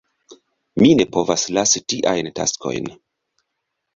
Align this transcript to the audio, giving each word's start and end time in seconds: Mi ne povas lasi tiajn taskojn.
Mi 0.83 0.87
ne 1.01 1.05
povas 1.17 1.43
lasi 1.57 1.83
tiajn 1.93 2.31
taskojn. 2.39 2.91